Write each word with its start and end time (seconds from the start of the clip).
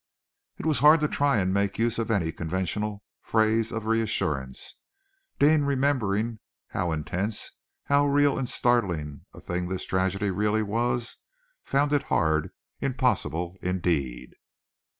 It 0.57 0.65
was 0.65 0.79
hard 0.79 0.99
to 1.01 1.07
try 1.07 1.37
and 1.37 1.53
make 1.53 1.77
use 1.77 1.99
of 1.99 2.09
any 2.09 2.31
conventional 2.31 3.03
phrase 3.21 3.71
of 3.71 3.85
reassurance. 3.85 4.79
Deane, 5.37 5.61
remembering 5.61 6.39
how 6.69 6.91
intense, 6.91 7.51
how 7.83 8.07
real 8.07 8.39
and 8.39 8.49
startling 8.49 9.27
a 9.31 9.39
thing 9.39 9.67
this 9.67 9.85
tragedy 9.85 10.31
really 10.31 10.63
was, 10.63 11.17
found 11.61 11.93
it 11.93 12.01
hard, 12.09 12.49
impossible, 12.79 13.57
indeed. 13.61 14.33